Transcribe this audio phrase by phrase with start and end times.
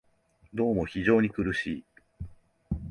[0.55, 1.85] どうも非常に苦しい